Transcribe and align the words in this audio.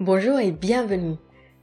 Bonjour 0.00 0.40
et 0.40 0.50
bienvenue. 0.50 1.14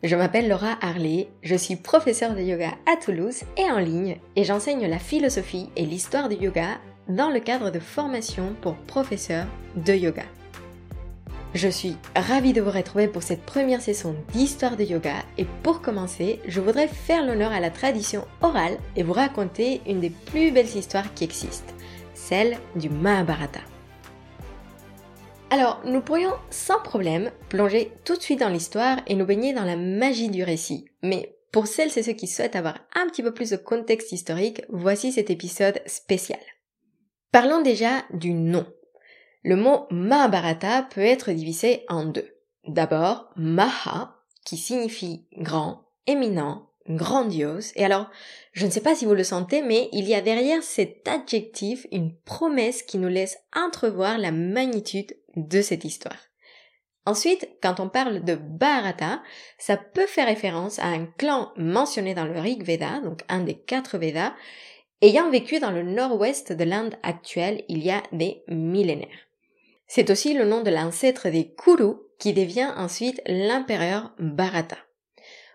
Je 0.04 0.16
m'appelle 0.16 0.48
Laura 0.48 0.78
Harley, 0.80 1.28
je 1.44 1.54
suis 1.54 1.76
professeure 1.76 2.34
de 2.34 2.40
yoga 2.40 2.70
à 2.90 2.96
Toulouse 2.96 3.42
et 3.58 3.70
en 3.70 3.78
ligne 3.78 4.20
et 4.38 4.46
j'enseigne 4.46 4.88
la 4.88 5.00
philosophie 5.00 5.70
et 5.76 5.86
l'histoire 5.86 6.30
du 6.30 6.38
yoga 6.38 6.80
dans 7.10 7.30
le 7.30 7.42
cadre 7.42 7.72
de 7.72 7.80
formation 7.80 8.56
pour 8.62 8.76
professeurs 8.76 9.48
de 9.76 9.92
yoga. 9.92 10.24
Je 11.54 11.68
suis 11.68 11.98
ravie 12.16 12.54
de 12.54 12.62
vous 12.62 12.72
retrouver 12.72 13.10
pour 13.10 13.22
cette 13.22 13.46
première 13.46 13.82
session 13.82 14.16
d'histoire 14.32 14.78
de 14.78 14.86
yoga 14.86 15.16
et 15.38 15.46
pour 15.62 15.82
commencer, 15.82 16.40
je 16.48 16.62
voudrais 16.62 16.88
faire 16.88 17.26
l'honneur 17.26 17.52
à 17.52 17.60
la 17.60 17.70
tradition 17.70 18.24
orale 18.42 18.78
et 18.96 19.04
vous 19.04 19.12
raconter 19.12 19.82
une 19.86 20.00
des 20.00 20.10
plus 20.10 20.52
belles 20.52 20.78
histoires 20.78 21.14
qui 21.16 21.26
existent, 21.26 21.74
celle 22.14 22.56
du 22.78 22.90
Mahabharata. 22.90 23.60
Alors, 25.52 25.82
nous 25.84 26.00
pourrions 26.00 26.34
sans 26.50 26.80
problème 26.80 27.30
plonger 27.50 27.92
tout 28.06 28.16
de 28.16 28.22
suite 28.22 28.40
dans 28.40 28.48
l'histoire 28.48 29.00
et 29.06 29.16
nous 29.16 29.26
baigner 29.26 29.52
dans 29.52 29.66
la 29.66 29.76
magie 29.76 30.30
du 30.30 30.46
récit. 30.46 30.86
Mais 31.04 31.38
pour 31.52 31.68
celles 31.68 31.98
et 31.98 32.04
ceux 32.04 32.14
qui 32.14 32.28
souhaitent 32.28 32.56
avoir 32.56 32.80
un 32.96 33.08
petit 33.08 33.22
peu 33.22 33.34
plus 33.34 33.50
de 33.50 33.58
contexte 33.58 34.14
historique, 34.14 34.62
voici 34.70 35.12
cet 35.12 35.30
épisode 35.30 35.82
spécial. 35.86 36.40
Parlons 37.34 37.62
déjà 37.62 38.06
du 38.14 38.34
nom. 38.34 38.66
Le 39.44 39.58
mot 39.58 39.88
Mahabharata 39.92 40.84
peut 40.84 41.02
être 41.02 41.32
divisé 41.32 41.84
en 41.90 42.06
deux. 42.06 42.30
D'abord, 42.66 43.30
Maha, 43.36 44.16
qui 44.46 44.56
signifie 44.56 45.28
grand, 45.38 45.84
éminent, 46.08 46.71
grandiose. 46.90 47.72
Et 47.76 47.86
alors, 47.86 48.10
je 48.54 48.66
ne 48.66 48.72
sais 48.72 48.82
pas 48.82 48.96
si 48.96 49.06
vous 49.06 49.14
le 49.14 49.24
sentez, 49.24 49.62
mais 49.62 49.90
il 49.92 50.08
y 50.08 50.16
a 50.16 50.22
derrière 50.22 50.64
cet 50.64 51.08
adjectif 51.08 51.88
une 51.92 52.16
promesse 52.16 52.84
qui 52.84 52.98
nous 52.98 53.08
laisse 53.08 53.38
entrevoir 53.56 54.18
la 54.18 54.32
magnitude 54.32 55.16
de 55.36 55.62
cette 55.62 55.86
histoire. 55.86 56.18
Ensuite, 57.06 57.50
quand 57.64 57.80
on 57.80 57.90
parle 57.90 58.24
de 58.24 58.36
Bharata, 58.36 59.24
ça 59.58 59.76
peut 59.76 60.06
faire 60.06 60.28
référence 60.28 60.78
à 60.80 60.86
un 60.86 61.06
clan 61.06 61.52
mentionné 61.58 62.14
dans 62.14 62.26
le 62.26 62.40
Rig 62.40 62.64
Veda, 62.64 63.00
donc 63.00 63.22
un 63.28 63.40
des 63.40 63.56
quatre 63.56 63.98
Vedas, 63.98 64.34
ayant 65.02 65.32
vécu 65.32 65.60
dans 65.60 65.72
le 65.72 65.82
nord-ouest 65.82 66.54
de 66.54 66.64
l'Inde 66.64 66.96
actuelle 67.02 67.64
il 67.70 67.84
y 67.84 67.90
a 67.90 68.04
des 68.12 68.44
millénaires. 68.48 69.28
C'est 69.88 70.12
aussi 70.12 70.34
le 70.34 70.46
nom 70.46 70.62
de 70.62 70.70
l'ancêtre 70.70 71.30
des 71.30 71.54
Kuru 71.54 71.96
qui 72.20 72.34
devient 72.34 72.72
ensuite 72.78 73.22
l'empereur 73.26 74.14
Bharata. 74.20 74.78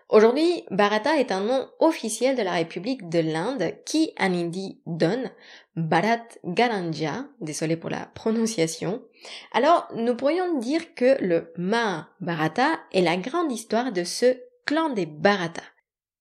Aujourd'hui, 0.09 0.63
Bharata 0.71 1.19
est 1.19 1.33
un 1.33 1.41
nom 1.41 1.67
officiel 1.79 2.37
de 2.37 2.41
la 2.41 2.53
République 2.53 3.09
de 3.09 3.19
l'Inde 3.19 3.73
qui 3.85 4.13
en 4.17 4.33
hindi 4.33 4.79
donne 4.85 5.31
Bharat 5.75 6.23
Garanja, 6.45 7.25
désolé 7.41 7.75
pour 7.75 7.89
la 7.89 8.05
prononciation. 8.15 9.03
Alors, 9.51 9.89
nous 9.95 10.15
pourrions 10.15 10.59
dire 10.59 10.95
que 10.95 11.21
le 11.21 11.51
Mahabharata 11.57 12.79
est 12.93 13.01
la 13.01 13.17
grande 13.17 13.51
histoire 13.51 13.91
de 13.91 14.05
ce 14.05 14.37
clan 14.65 14.89
des 14.91 15.05
Bharata. 15.05 15.63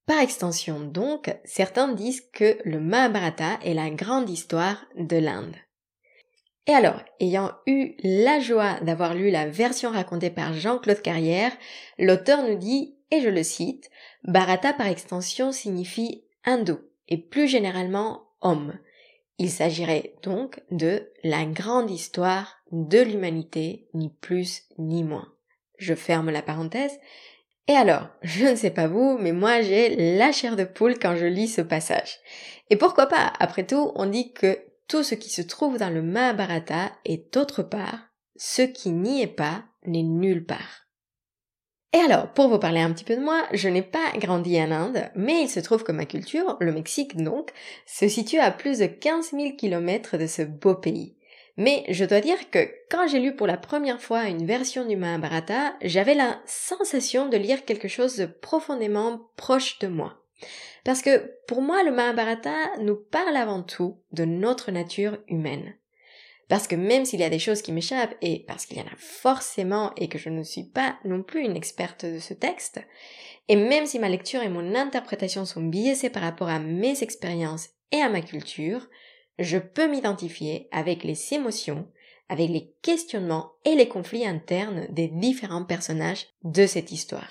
Par 0.07 0.21
extension 0.21 0.81
donc, 0.81 1.33
certains 1.45 1.89
disent 1.89 2.29
que 2.33 2.59
le 2.65 2.81
Mahabharata 2.81 3.61
est 3.65 3.75
la 3.75 3.91
grande 3.91 4.29
histoire 4.29 4.85
de 4.97 5.17
l'Inde. 5.17 5.55
Et 6.67 6.73
alors, 6.73 7.01
ayant 7.21 7.53
eu 7.67 7.95
la 8.03 8.41
joie 8.41 8.81
d'avoir 8.81 9.15
lu 9.15 9.31
la 9.31 9.47
version 9.47 9.91
racontée 9.91 10.31
par 10.31 10.53
Jean-Claude 10.53 11.01
Carrière, 11.01 11.53
l'auteur 11.99 12.43
nous 12.43 12.57
dit 12.57 12.97
et 13.11 13.21
je 13.21 13.29
le 13.29 13.43
cite, 13.43 13.91
Bharata 14.25 14.73
par 14.73 14.89
extension 14.89 15.53
signifie 15.53 16.25
hindou 16.45 16.79
et 17.09 17.19
plus 17.19 17.47
généralement 17.47 18.29
homme. 18.41 18.79
Il 19.39 19.51
s'agirait 19.51 20.15
donc 20.23 20.61
de 20.71 21.13
la 21.23 21.45
grande 21.45 21.91
histoire 21.91 22.57
de 22.73 23.01
l'humanité, 23.01 23.87
ni 23.95 24.09
plus 24.09 24.63
ni 24.79 25.05
moins. 25.05 25.33
Je 25.79 25.95
ferme 25.95 26.31
la 26.31 26.43
parenthèse. 26.43 26.99
Et 27.69 27.75
alors, 27.75 28.09
je 28.23 28.47
ne 28.47 28.57
sais 28.57 28.71
pas 28.71 28.89
vous, 28.89 29.19
mais 29.19 29.33
moi 29.33 29.61
j'ai 29.61 30.17
la 30.17 30.33
chair 30.33 30.57
de 30.57 30.65
poule 30.65 30.99
quand 30.99 31.15
je 31.17 31.27
lis 31.27 31.49
ce 31.49 31.61
passage. 31.61 32.19
Et 32.71 32.77
pourquoi 32.77 33.07
pas? 33.07 33.33
Après 33.39 33.67
tout, 33.67 33.93
on 33.95 34.07
dit 34.07 34.33
que 34.33 34.59
tout 34.89 35.03
ce 35.03 35.15
qui 35.15 35.31
se 35.31 35.43
trouve 35.43 35.79
dans 35.79 35.91
le 35.91 36.03
Mahabharata 36.03 36.93
est 37.05 37.37
autre 37.37 37.63
part, 37.63 38.11
ce 38.37 38.63
qui 38.63 38.91
n'y 38.91 39.23
est 39.23 39.27
pas 39.27 39.65
n'est 39.85 40.03
nulle 40.03 40.47
part. 40.47 40.87
Et 41.93 41.99
alors, 41.99 42.33
pour 42.33 42.49
vous 42.49 42.59
parler 42.59 42.81
un 42.81 42.93
petit 42.93 43.05
peu 43.05 43.17
de 43.17 43.23
moi, 43.23 43.45
je 43.53 43.69
n'ai 43.69 43.83
pas 43.83 44.13
grandi 44.19 44.61
en 44.61 44.71
Inde, 44.71 45.11
mais 45.15 45.43
il 45.43 45.49
se 45.49 45.61
trouve 45.61 45.83
que 45.83 45.93
ma 45.93 46.05
culture, 46.05 46.57
le 46.61 46.73
Mexique 46.73 47.17
donc, 47.17 47.53
se 47.87 48.07
situe 48.07 48.39
à 48.39 48.51
plus 48.51 48.81
de 48.81 48.87
15 48.87 49.31
000 49.31 49.57
kilomètres 49.57 50.19
de 50.19 50.27
ce 50.27 50.43
beau 50.43 50.75
pays. 50.75 51.17
Mais 51.57 51.85
je 51.89 52.05
dois 52.05 52.21
dire 52.21 52.51
que 52.51 52.69
quand 52.91 53.09
j'ai 53.09 53.19
lu 53.19 53.35
pour 53.35 53.47
la 53.47 53.57
première 53.57 54.01
fois 54.01 54.29
une 54.29 54.45
version 54.45 54.85
du 54.85 54.97
Mahabharata, 54.97 55.75
j'avais 55.81 56.15
la 56.15 56.39
sensation 56.45 57.29
de 57.29 57.39
lire 57.39 57.65
quelque 57.65 57.89
chose 57.89 58.17
de 58.17 58.27
profondément 58.27 59.31
proche 59.37 59.79
de 59.79 59.87
moi. 59.87 60.23
Parce 60.85 61.03
que 61.03 61.33
pour 61.47 61.63
moi, 61.63 61.83
le 61.83 61.91
Mahabharata 61.91 62.77
nous 62.81 62.97
parle 62.97 63.37
avant 63.37 63.63
tout 63.63 63.99
de 64.13 64.25
notre 64.25 64.71
nature 64.71 65.19
humaine. 65.29 65.75
Parce 66.49 66.69
que 66.69 66.77
même 66.77 67.05
s'il 67.05 67.21
y 67.21 67.25
a 67.25 67.31
des 67.31 67.41
choses 67.41 67.63
qui 67.63 67.73
m'échappent, 67.73 68.17
et 68.23 68.45
parce 68.47 68.67
qu'il 68.67 68.79
y 68.79 68.81
en 68.81 68.87
a 68.87 68.97
forcément, 68.97 69.93
et 69.97 70.09
que 70.09 70.19
je 70.19 70.29
ne 70.29 70.45
suis 70.45 70.63
pas 70.65 70.97
non 71.05 71.23
plus 71.23 71.41
une 71.41 71.57
experte 71.57 72.07
de 72.07 72.21
ce 72.21 72.35
texte, 72.35 72.81
et 73.49 73.57
même 73.57 73.87
si 73.87 73.99
ma 73.99 74.09
lecture 74.09 74.43
et 74.43 74.49
mon 74.49 74.75
interprétation 74.75 75.45
sont 75.45 75.63
biaisées 75.63 76.11
par 76.11 76.23
rapport 76.23 76.49
à 76.49 76.59
mes 76.59 77.03
expériences 77.03 77.71
et 77.93 78.01
à 78.01 78.09
ma 78.09 78.21
culture, 78.21 78.89
je 79.39 79.59
peux 79.59 79.89
m'identifier 79.89 80.69
avec 80.73 81.05
les 81.05 81.35
émotions, 81.35 81.89
avec 82.29 82.49
les 82.49 82.75
questionnements 82.83 83.53
et 83.65 83.75
les 83.75 83.89
conflits 83.89 84.27
internes 84.27 84.87
des 84.91 85.09
différents 85.09 85.65
personnages 85.65 86.27
de 86.43 86.67
cette 86.67 86.93
histoire. 86.93 87.29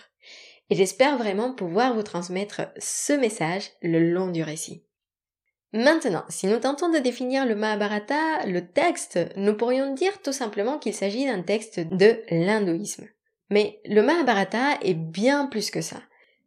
Et 0.69 0.75
j'espère 0.75 1.17
vraiment 1.17 1.53
pouvoir 1.53 1.93
vous 1.93 2.03
transmettre 2.03 2.61
ce 2.77 3.13
message 3.13 3.69
le 3.81 4.11
long 4.11 4.29
du 4.29 4.43
récit. 4.43 4.83
Maintenant, 5.73 6.23
si 6.29 6.47
nous 6.47 6.59
tentons 6.59 6.89
de 6.89 6.99
définir 6.99 7.45
le 7.45 7.55
Mahabharata, 7.55 8.45
le 8.47 8.65
texte, 8.65 9.19
nous 9.35 9.55
pourrions 9.55 9.93
dire 9.93 10.21
tout 10.21 10.31
simplement 10.31 10.79
qu'il 10.79 10.93
s'agit 10.93 11.25
d'un 11.25 11.41
texte 11.41 11.79
de 11.79 12.21
l'hindouisme. 12.29 13.07
Mais 13.49 13.81
le 13.85 14.01
Mahabharata 14.01 14.79
est 14.81 14.93
bien 14.93 15.47
plus 15.47 15.69
que 15.69 15.81
ça. 15.81 16.01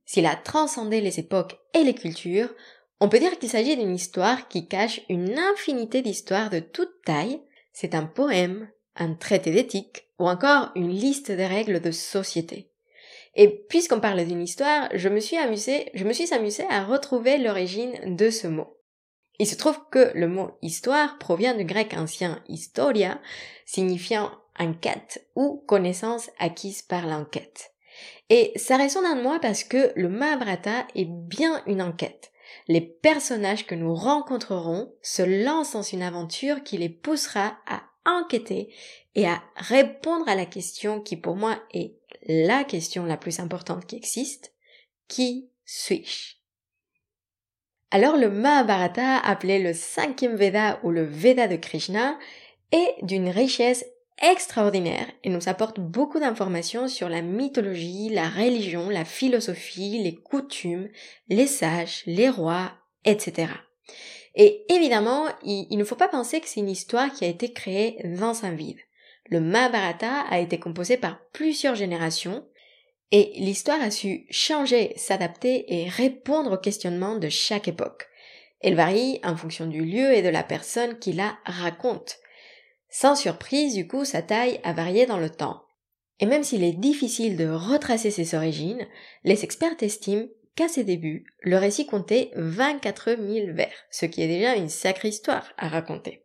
S'il 0.06 0.26
a 0.26 0.34
transcendé 0.34 1.00
les 1.00 1.20
époques 1.20 1.58
et 1.74 1.84
les 1.84 1.94
cultures, 1.94 2.48
on 3.00 3.08
peut 3.08 3.18
dire 3.18 3.38
qu'il 3.38 3.50
s'agit 3.50 3.76
d'une 3.76 3.94
histoire 3.94 4.48
qui 4.48 4.66
cache 4.66 5.02
une 5.08 5.38
infinité 5.38 6.02
d'histoires 6.02 6.50
de 6.50 6.60
toute 6.60 7.02
taille. 7.04 7.40
C'est 7.72 7.94
un 7.94 8.04
poème, 8.04 8.68
un 8.96 9.12
traité 9.12 9.50
d'éthique 9.50 10.08
ou 10.18 10.28
encore 10.28 10.72
une 10.74 10.88
liste 10.88 11.30
de 11.30 11.42
règles 11.42 11.80
de 11.80 11.90
société. 11.90 12.70
Et 13.34 13.48
puisqu'on 13.68 14.00
parle 14.00 14.24
d'une 14.24 14.42
histoire, 14.42 14.88
je 14.94 15.08
me 15.08 15.20
suis 15.20 15.36
amusée, 15.36 15.90
je 15.94 16.04
me 16.04 16.12
suis 16.12 16.32
amusée 16.32 16.66
à 16.70 16.84
retrouver 16.84 17.38
l'origine 17.38 18.16
de 18.16 18.30
ce 18.30 18.46
mot. 18.46 18.76
Il 19.38 19.46
se 19.46 19.54
trouve 19.54 19.78
que 19.90 20.10
le 20.14 20.26
mot 20.26 20.50
histoire 20.62 21.18
provient 21.18 21.54
du 21.54 21.64
grec 21.64 21.94
ancien 21.96 22.42
historia, 22.48 23.20
signifiant 23.66 24.30
enquête 24.58 25.28
ou 25.36 25.62
connaissance 25.66 26.30
acquise 26.38 26.82
par 26.82 27.06
l'enquête. 27.06 27.72
Et 28.30 28.52
ça 28.56 28.76
résonne 28.76 29.06
en 29.06 29.16
moi 29.16 29.38
parce 29.40 29.64
que 29.64 29.92
le 29.96 30.08
Mahabharata 30.08 30.86
est 30.94 31.08
bien 31.08 31.62
une 31.66 31.82
enquête. 31.82 32.32
Les 32.66 32.80
personnages 32.80 33.66
que 33.66 33.74
nous 33.74 33.94
rencontrerons 33.94 34.92
se 35.02 35.22
lancent 35.22 35.72
dans 35.72 35.82
une 35.82 36.02
aventure 36.02 36.62
qui 36.62 36.76
les 36.76 36.88
poussera 36.88 37.58
à 37.66 37.82
enquêter 38.04 38.72
et 39.14 39.26
à 39.26 39.42
répondre 39.56 40.28
à 40.28 40.34
la 40.34 40.46
question 40.46 41.00
qui 41.00 41.16
pour 41.16 41.36
moi 41.36 41.56
est 41.72 41.97
la 42.28 42.64
question 42.64 43.04
la 43.04 43.16
plus 43.16 43.40
importante 43.40 43.86
qui 43.86 43.96
existe. 43.96 44.54
Qui 45.08 45.50
suis-je? 45.64 46.36
Alors 47.90 48.16
le 48.16 48.30
Mahabharata, 48.30 49.16
appelé 49.16 49.58
le 49.58 49.72
cinquième 49.72 50.36
Veda 50.36 50.78
ou 50.82 50.90
le 50.90 51.04
Veda 51.04 51.48
de 51.48 51.56
Krishna, 51.56 52.18
est 52.70 52.94
d'une 53.02 53.30
richesse 53.30 53.84
extraordinaire 54.20 55.06
et 55.24 55.30
nous 55.30 55.48
apporte 55.48 55.80
beaucoup 55.80 56.18
d'informations 56.18 56.88
sur 56.88 57.08
la 57.08 57.22
mythologie, 57.22 58.10
la 58.10 58.28
religion, 58.28 58.90
la 58.90 59.04
philosophie, 59.04 60.02
les 60.02 60.14
coutumes, 60.14 60.88
les 61.28 61.46
sages, 61.46 62.02
les 62.06 62.28
rois, 62.28 62.72
etc. 63.04 63.52
Et 64.34 64.64
évidemment, 64.68 65.26
il, 65.42 65.76
ne 65.76 65.84
faut 65.84 65.96
pas 65.96 66.08
penser 66.08 66.40
que 66.40 66.48
c'est 66.48 66.60
une 66.60 66.68
histoire 66.68 67.12
qui 67.12 67.24
a 67.24 67.28
été 67.28 67.52
créée 67.52 67.98
dans 68.04 68.44
un 68.44 68.52
vide. 68.52 68.78
Le 69.28 69.40
Mahabharata 69.40 70.20
a 70.30 70.38
été 70.38 70.58
composé 70.58 70.96
par 70.96 71.20
plusieurs 71.32 71.74
générations, 71.74 72.46
et 73.10 73.32
l'histoire 73.36 73.80
a 73.80 73.90
su 73.90 74.26
changer, 74.30 74.92
s'adapter 74.96 75.64
et 75.68 75.88
répondre 75.88 76.52
aux 76.52 76.58
questionnements 76.58 77.16
de 77.16 77.28
chaque 77.28 77.68
époque. 77.68 78.06
Elle 78.60 78.74
varie 78.74 79.20
en 79.22 79.36
fonction 79.36 79.66
du 79.66 79.84
lieu 79.84 80.14
et 80.14 80.22
de 80.22 80.28
la 80.28 80.42
personne 80.42 80.98
qui 80.98 81.12
la 81.12 81.38
raconte. 81.44 82.18
Sans 82.90 83.14
surprise, 83.14 83.74
du 83.74 83.86
coup, 83.86 84.04
sa 84.04 84.22
taille 84.22 84.60
a 84.64 84.72
varié 84.72 85.06
dans 85.06 85.18
le 85.18 85.30
temps. 85.30 85.62
Et 86.20 86.26
même 86.26 86.42
s'il 86.42 86.64
est 86.64 86.72
difficile 86.72 87.36
de 87.36 87.48
retracer 87.48 88.10
ses 88.10 88.34
origines, 88.34 88.86
les 89.24 89.44
experts 89.44 89.76
estiment 89.80 90.26
qu'à 90.56 90.68
ses 90.68 90.84
débuts, 90.84 91.24
le 91.40 91.56
récit 91.56 91.86
comptait 91.86 92.30
24 92.34 93.16
000 93.16 93.54
vers, 93.54 93.72
ce 93.90 94.06
qui 94.06 94.22
est 94.22 94.28
déjà 94.28 94.56
une 94.56 94.68
sacrée 94.68 95.08
histoire 95.08 95.52
à 95.56 95.68
raconter. 95.68 96.24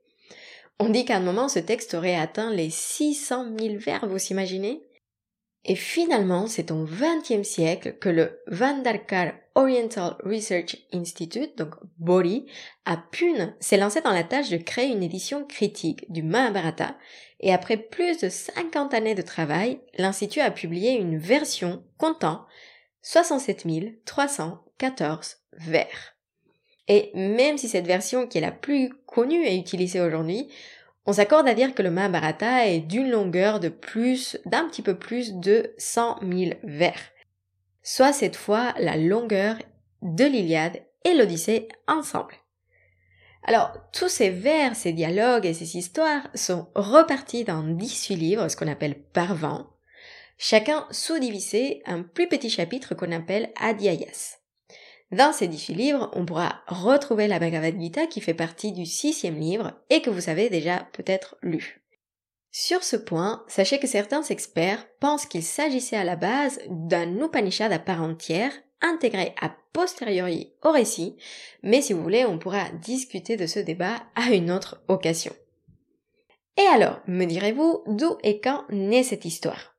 On 0.85 0.89
dit 0.89 1.05
qu'à 1.05 1.15
un 1.15 1.21
moment, 1.21 1.47
ce 1.47 1.59
texte 1.59 1.93
aurait 1.93 2.17
atteint 2.17 2.51
les 2.51 2.69
600 2.69 3.57
000 3.57 3.75
vers, 3.77 4.05
vous 4.05 4.19
s'imaginez? 4.19 4.83
Et 5.63 5.75
finalement, 5.75 6.45
c'est 6.45 6.71
au 6.71 6.83
XXe 6.83 7.47
siècle 7.47 7.97
que 7.99 8.09
le 8.09 8.41
Vandarkar 8.47 9.31
Oriental 9.55 10.17
Research 10.25 10.75
Institute, 10.91 11.57
donc 11.57 11.75
BORI, 11.99 12.47
à 12.83 12.97
Pune, 12.97 13.55
s'est 13.61 13.77
lancé 13.77 14.01
dans 14.01 14.11
la 14.11 14.25
tâche 14.25 14.49
de 14.49 14.57
créer 14.57 14.91
une 14.91 15.03
édition 15.03 15.45
critique 15.45 16.11
du 16.11 16.21
Mahabharata, 16.21 16.97
et 17.39 17.53
après 17.53 17.77
plus 17.77 18.19
de 18.19 18.27
50 18.27 18.93
années 18.93 19.15
de 19.15 19.21
travail, 19.21 19.79
l'Institut 19.97 20.41
a 20.41 20.51
publié 20.51 20.91
une 20.95 21.17
version 21.17 21.81
comptant 21.97 22.45
67 23.03 24.03
314 24.03 25.37
vers. 25.53 26.17
Et 26.87 27.11
même 27.15 27.57
si 27.57 27.69
cette 27.69 27.87
version 27.87 28.27
qui 28.27 28.37
est 28.37 28.41
la 28.41 28.51
plus 28.51 28.89
connue 29.05 29.45
est 29.45 29.57
utilisée 29.57 30.01
aujourd'hui, 30.01 30.49
on 31.05 31.13
s'accorde 31.13 31.47
à 31.47 31.53
dire 31.53 31.75
que 31.75 31.81
le 31.81 31.91
Mahabharata 31.91 32.67
est 32.67 32.79
d'une 32.79 33.09
longueur 33.09 33.59
de 33.59 33.69
plus, 33.69 34.37
d'un 34.45 34.67
petit 34.67 34.81
peu 34.81 34.95
plus 34.95 35.33
de 35.33 35.73
100 35.77 36.19
000 36.21 36.53
vers. 36.63 36.99
Soit 37.81 38.13
cette 38.13 38.37
fois 38.37 38.73
la 38.79 38.95
longueur 38.95 39.57
de 40.01 40.23
l'Iliade 40.23 40.81
et 41.03 41.13
l'Odyssée 41.13 41.67
ensemble. 41.87 42.35
Alors, 43.45 43.73
tous 43.91 44.07
ces 44.07 44.29
vers, 44.29 44.75
ces 44.75 44.93
dialogues 44.93 45.45
et 45.45 45.53
ces 45.53 45.77
histoires 45.77 46.29
sont 46.33 46.67
repartis 46.75 47.43
dans 47.43 47.63
18 47.63 48.15
livres, 48.15 48.47
ce 48.47 48.55
qu'on 48.55 48.69
appelle 48.69 48.95
parvents, 48.95 49.67
chacun 50.37 50.87
sous-divisé 50.91 51.81
un 51.85 52.03
plus 52.03 52.29
petit 52.29 52.49
chapitre 52.49 52.95
qu'on 52.95 53.11
appelle 53.11 53.51
Adhyayas. 53.59 54.42
Dans 55.13 55.31
ces 55.31 55.47
18 55.47 55.75
livres, 55.75 56.09
on 56.13 56.25
pourra 56.25 56.63
retrouver 56.65 57.27
la 57.27 57.37
Bhagavad 57.37 57.79
Gita 57.79 58.07
qui 58.07 58.19
fait 58.19 58.33
partie 58.33 58.71
du 58.71 58.87
sixième 58.87 59.37
livre 59.39 59.73
et 59.91 60.01
que 60.01 60.09
vous 60.09 60.27
avez 60.27 60.49
déjà 60.49 60.87
peut-être 60.91 61.37
lu. 61.43 61.83
Sur 62.51 62.83
ce 62.83 62.95
point, 62.95 63.43
sachez 63.47 63.77
que 63.77 63.85
certains 63.85 64.23
experts 64.23 64.87
pensent 64.99 65.27
qu'il 65.27 65.43
s'agissait 65.43 65.97
à 65.97 66.03
la 66.03 66.15
base 66.15 66.59
d'un 66.67 67.23
Upanishad 67.23 67.71
à 67.71 67.77
part 67.77 68.01
entière, 68.01 68.53
intégré 68.81 69.35
a 69.39 69.51
posteriori 69.71 70.51
au 70.63 70.71
récit, 70.71 71.15
mais 71.61 71.83
si 71.83 71.93
vous 71.93 72.01
voulez, 72.01 72.25
on 72.25 72.39
pourra 72.39 72.69
discuter 72.81 73.37
de 73.37 73.45
ce 73.45 73.59
débat 73.59 73.97
à 74.15 74.31
une 74.31 74.49
autre 74.49 74.81
occasion. 74.87 75.33
Et 76.57 76.65
alors, 76.73 77.01
me 77.05 77.25
direz-vous, 77.25 77.83
d'où 77.85 78.17
et 78.23 78.41
quand 78.41 78.65
naît 78.69 79.03
cette 79.03 79.25
histoire? 79.25 79.72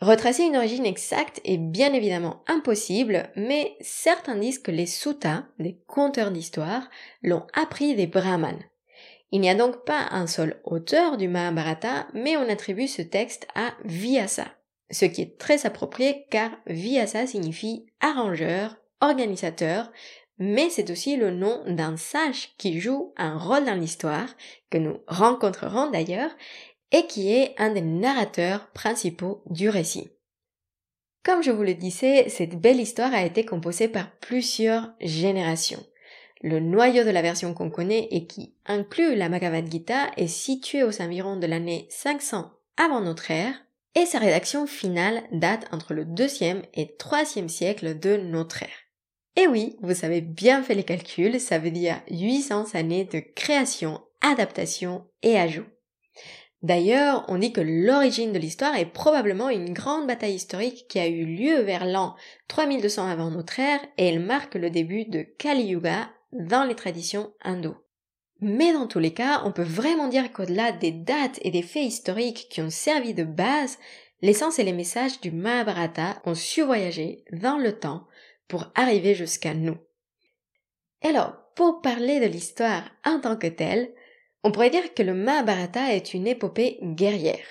Retracer 0.00 0.44
une 0.44 0.56
origine 0.56 0.86
exacte 0.86 1.40
est 1.44 1.56
bien 1.56 1.92
évidemment 1.92 2.42
impossible, 2.46 3.30
mais 3.36 3.76
certains 3.80 4.36
disent 4.36 4.58
que 4.58 4.70
les 4.70 4.86
suttas, 4.86 5.44
les 5.58 5.80
conteurs 5.86 6.30
d'histoire, 6.30 6.90
l'ont 7.22 7.46
appris 7.54 7.94
des 7.94 8.06
brahmanes. 8.06 8.62
Il 9.30 9.40
n'y 9.40 9.50
a 9.50 9.54
donc 9.54 9.84
pas 9.84 10.08
un 10.10 10.26
seul 10.26 10.60
auteur 10.64 11.16
du 11.16 11.28
Mahabharata, 11.28 12.06
mais 12.12 12.36
on 12.36 12.48
attribue 12.48 12.86
ce 12.86 13.02
texte 13.02 13.46
à 13.54 13.72
Vyasa, 13.84 14.46
ce 14.90 15.06
qui 15.06 15.22
est 15.22 15.38
très 15.38 15.66
approprié 15.66 16.26
car 16.30 16.50
Vyasa 16.66 17.26
signifie 17.26 17.86
arrangeur, 18.00 18.76
organisateur, 19.00 19.90
mais 20.38 20.68
c'est 20.70 20.90
aussi 20.90 21.16
le 21.16 21.30
nom 21.30 21.62
d'un 21.66 21.96
sage 21.96 22.54
qui 22.58 22.80
joue 22.80 23.12
un 23.16 23.38
rôle 23.38 23.64
dans 23.64 23.78
l'histoire, 23.78 24.28
que 24.70 24.78
nous 24.78 24.98
rencontrerons 25.06 25.90
d'ailleurs, 25.90 26.30
et 26.92 27.06
qui 27.06 27.32
est 27.32 27.54
un 27.58 27.70
des 27.70 27.80
narrateurs 27.80 28.70
principaux 28.72 29.42
du 29.50 29.68
récit. 29.68 30.10
Comme 31.24 31.42
je 31.42 31.50
vous 31.50 31.62
le 31.62 31.74
disais, 31.74 32.28
cette 32.28 32.60
belle 32.60 32.80
histoire 32.80 33.14
a 33.14 33.24
été 33.24 33.44
composée 33.44 33.88
par 33.88 34.10
plusieurs 34.18 34.92
générations. 35.00 35.84
Le 36.42 36.60
noyau 36.60 37.04
de 37.04 37.10
la 37.10 37.22
version 37.22 37.54
qu'on 37.54 37.70
connaît 37.70 38.08
et 38.10 38.26
qui 38.26 38.54
inclut 38.66 39.14
la 39.14 39.30
Bhagavad 39.30 39.70
Gita 39.70 40.10
est 40.18 40.28
situé 40.28 40.82
aux 40.82 41.00
environs 41.00 41.36
de 41.36 41.46
l'année 41.46 41.86
500 41.88 42.50
avant 42.76 43.00
notre 43.00 43.30
ère 43.30 43.54
et 43.94 44.04
sa 44.04 44.18
rédaction 44.18 44.66
finale 44.66 45.22
date 45.32 45.66
entre 45.72 45.94
le 45.94 46.04
2e 46.04 46.62
et 46.74 46.94
3e 46.98 47.48
siècle 47.48 47.98
de 47.98 48.16
notre 48.18 48.62
ère. 48.62 48.84
Et 49.36 49.46
oui, 49.46 49.76
vous 49.80 50.04
avez 50.04 50.20
bien 50.20 50.62
fait 50.62 50.74
les 50.74 50.84
calculs, 50.84 51.40
ça 51.40 51.58
veut 51.58 51.70
dire 51.70 52.00
800 52.10 52.74
années 52.74 53.04
de 53.04 53.20
création, 53.20 54.00
adaptation 54.20 55.06
et 55.22 55.38
ajout. 55.38 55.66
D'ailleurs, 56.64 57.26
on 57.28 57.36
dit 57.36 57.52
que 57.52 57.60
l'origine 57.60 58.32
de 58.32 58.38
l'histoire 58.38 58.74
est 58.74 58.86
probablement 58.86 59.50
une 59.50 59.74
grande 59.74 60.06
bataille 60.06 60.32
historique 60.32 60.86
qui 60.88 60.98
a 60.98 61.06
eu 61.06 61.26
lieu 61.26 61.60
vers 61.60 61.84
l'an 61.84 62.16
3200 62.48 63.06
avant 63.06 63.30
notre 63.30 63.60
ère 63.60 63.80
et 63.98 64.08
elle 64.08 64.20
marque 64.20 64.54
le 64.54 64.70
début 64.70 65.04
de 65.04 65.26
Kali 65.36 65.64
Yuga 65.64 66.08
dans 66.32 66.64
les 66.64 66.74
traditions 66.74 67.30
hindoues. 67.42 67.76
Mais 68.40 68.72
dans 68.72 68.86
tous 68.86 68.98
les 68.98 69.12
cas, 69.12 69.42
on 69.44 69.52
peut 69.52 69.60
vraiment 69.60 70.08
dire 70.08 70.32
qu'au-delà 70.32 70.72
des 70.72 70.90
dates 70.90 71.38
et 71.42 71.50
des 71.50 71.60
faits 71.60 71.84
historiques 71.84 72.46
qui 72.48 72.62
ont 72.62 72.70
servi 72.70 73.12
de 73.12 73.24
base, 73.24 73.76
l'essence 74.22 74.58
et 74.58 74.64
les 74.64 74.72
messages 74.72 75.20
du 75.20 75.32
Mahabharata 75.32 76.22
ont 76.24 76.34
su 76.34 76.62
voyager 76.62 77.26
dans 77.30 77.58
le 77.58 77.78
temps 77.78 78.06
pour 78.48 78.72
arriver 78.74 79.14
jusqu'à 79.14 79.52
nous. 79.52 79.76
Alors, 81.02 81.34
pour 81.56 81.82
parler 81.82 82.20
de 82.20 82.26
l'histoire 82.26 82.84
en 83.04 83.20
tant 83.20 83.36
que 83.36 83.48
telle, 83.48 83.92
on 84.44 84.52
pourrait 84.52 84.70
dire 84.70 84.92
que 84.94 85.02
le 85.02 85.14
Mahabharata 85.14 85.94
est 85.94 86.12
une 86.12 86.26
épopée 86.26 86.78
guerrière. 86.82 87.46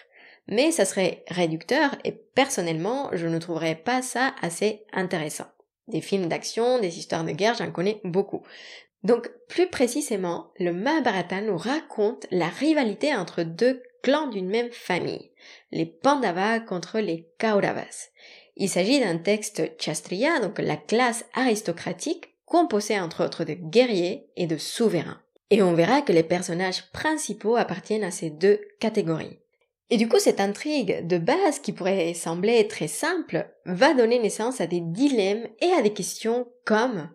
Mais 0.47 0.71
ça 0.71 0.85
serait 0.85 1.23
réducteur 1.27 1.95
et 2.03 2.11
personnellement, 2.11 3.09
je 3.13 3.27
ne 3.27 3.39
trouverais 3.39 3.75
pas 3.75 4.01
ça 4.01 4.35
assez 4.41 4.85
intéressant. 4.93 5.47
Des 5.87 6.01
films 6.01 6.27
d'action, 6.27 6.79
des 6.79 6.99
histoires 6.99 7.23
de 7.23 7.31
guerre, 7.31 7.55
j'en 7.55 7.71
connais 7.71 7.99
beaucoup. 8.03 8.43
Donc, 9.03 9.29
plus 9.49 9.67
précisément, 9.67 10.51
le 10.59 10.71
Mahabharata 10.71 11.41
nous 11.41 11.57
raconte 11.57 12.27
la 12.31 12.47
rivalité 12.47 13.13
entre 13.15 13.43
deux 13.43 13.81
clans 14.03 14.27
d'une 14.27 14.47
même 14.47 14.71
famille, 14.71 15.31
les 15.71 15.85
Pandavas 15.85 16.59
contre 16.59 16.99
les 16.99 17.27
Kauravas. 17.39 18.09
Il 18.55 18.69
s'agit 18.69 18.99
d'un 18.99 19.17
texte 19.17 19.63
Chastriya, 19.79 20.39
donc 20.39 20.59
la 20.59 20.77
classe 20.77 21.25
aristocratique, 21.33 22.35
composée 22.45 22.99
entre 22.99 23.25
autres 23.25 23.45
de 23.45 23.53
guerriers 23.53 24.27
et 24.35 24.45
de 24.45 24.57
souverains. 24.57 25.22
Et 25.53 25.61
on 25.61 25.75
verra 25.75 26.01
que 26.01 26.11
les 26.11 26.23
personnages 26.23 26.89
principaux 26.93 27.57
appartiennent 27.57 28.03
à 28.03 28.09
ces 28.09 28.31
deux 28.31 28.59
catégories. 28.79 29.37
Et 29.91 29.97
du 29.97 30.09
coup, 30.09 30.17
cette 30.17 30.39
intrigue 30.39 31.05
de 31.05 31.19
base 31.19 31.59
qui 31.59 31.73
pourrait 31.73 32.15
sembler 32.15 32.67
très 32.67 32.87
simple 32.87 33.47
va 33.67 33.93
donner 33.93 34.17
naissance 34.17 34.61
à 34.61 34.65
des 34.65 34.79
dilemmes 34.79 35.47
et 35.61 35.71
à 35.73 35.83
des 35.83 35.93
questions 35.93 36.47
comme 36.65 37.07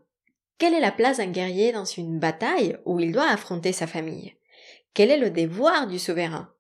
quelle 0.57 0.73
est 0.73 0.81
la 0.81 0.93
place 0.93 1.17
d'un 1.17 1.33
guerrier 1.33 1.73
dans 1.73 1.85
une 1.85 2.21
bataille 2.21 2.79
où 2.85 3.01
il 3.01 3.11
doit 3.11 3.29
affronter 3.29 3.73
sa 3.73 3.89
famille? 3.89 4.37
Quel 4.95 5.11
est 5.11 5.19
le 5.19 5.31
devoir 5.31 5.89
du 5.89 5.99
souverain? 5.99 6.53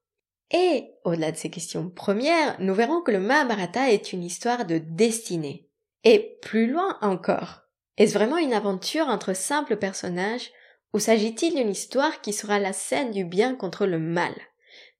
Et, 0.50 0.90
au-delà 1.04 1.30
de 1.30 1.36
ces 1.36 1.50
questions 1.50 1.90
premières, 1.90 2.56
nous 2.58 2.74
verrons 2.74 3.02
que 3.02 3.12
le 3.12 3.20
Mahabharata 3.20 3.92
est 3.92 4.12
une 4.12 4.24
histoire 4.24 4.66
de 4.66 4.78
destinée. 4.78 5.68
Et 6.02 6.38
plus 6.42 6.66
loin 6.66 6.98
encore, 7.02 7.60
est-ce 7.98 8.14
vraiment 8.14 8.38
une 8.38 8.52
aventure 8.52 9.06
entre 9.06 9.32
simples 9.32 9.76
personnages 9.76 10.50
ou 10.92 10.98
s'agit-il 10.98 11.54
d'une 11.54 11.70
histoire 11.70 12.20
qui 12.20 12.32
sera 12.32 12.58
la 12.58 12.72
scène 12.72 13.10
du 13.10 13.24
bien 13.24 13.54
contre 13.54 13.86
le 13.86 13.98
mal, 13.98 14.34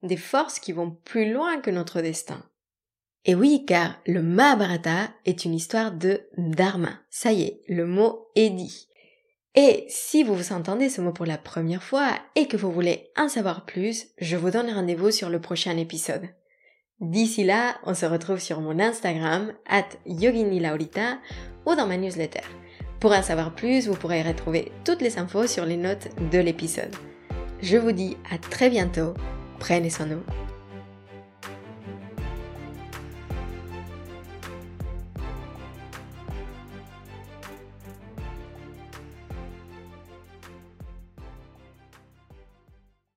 des 0.03 0.17
forces 0.17 0.59
qui 0.59 0.73
vont 0.73 0.91
plus 0.91 1.33
loin 1.33 1.61
que 1.61 1.71
notre 1.71 2.01
destin? 2.01 2.45
Et 3.25 3.35
oui, 3.35 3.65
car 3.67 4.01
le 4.07 4.23
Mahabharata 4.23 5.11
est 5.25 5.45
une 5.45 5.55
histoire 5.55 5.93
de 5.93 6.29
dharma. 6.37 7.01
Ça 7.11 7.33
y 7.33 7.43
est, 7.43 7.63
le 7.69 7.87
mot 7.87 8.29
est 8.37 8.51
dit. 8.51 8.89
Et 9.55 9.87
si 9.89 10.23
vous 10.23 10.35
vous 10.35 10.53
entendez 10.53 10.89
ce 10.89 11.01
mot 11.01 11.13
pour 11.13 11.27
la 11.27 11.39
première 11.39 11.83
fois 11.83 12.11
et 12.37 12.47
que 12.47 12.57
vous 12.57 12.71
voulez 12.71 13.11
en 13.17 13.29
savoir 13.29 13.65
plus, 13.65 14.07
je 14.19 14.37
vous 14.37 14.51
donne 14.51 14.71
rendez-vous 14.71 15.11
sur 15.11 15.31
le 15.31 15.41
prochain 15.41 15.77
épisode. 15.77 16.29
D'ici 17.01 17.45
là, 17.45 17.77
on 17.85 17.95
se 17.95 18.07
retrouve 18.07 18.41
sur 18.41 18.61
mon 18.61 18.79
Instagram, 18.79 19.53
at 19.67 19.89
Yogini 20.07 20.63
ou 21.67 21.75
dans 21.75 21.87
ma 21.87 21.97
newsletter. 21.97 22.43
Pour 23.01 23.13
en 23.13 23.23
savoir 23.23 23.53
plus, 23.53 23.87
vous 23.87 23.95
pourrez 23.95 24.23
retrouver 24.23 24.73
toutes 24.85 25.03
les 25.03 25.19
infos 25.19 25.47
sur 25.47 25.65
les 25.65 25.77
notes 25.77 26.09
de 26.33 26.39
l'épisode. 26.39 26.95
Je 27.63 27.77
vous 27.77 27.93
dis 27.93 28.17
à 28.31 28.39
très 28.39 28.71
bientôt, 28.71 29.15
prenez 29.61 29.91
soin 29.91 30.07
de 30.07 30.15
vous. 30.17 30.58